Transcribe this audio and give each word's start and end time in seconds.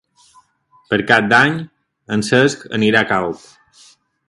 Per 0.93 0.97
Cap 1.11 1.27
d'Any 1.33 1.59
en 2.17 2.25
Cesc 2.31 2.67
anirà 2.81 3.05
a 3.07 3.11
Calp. 3.13 3.47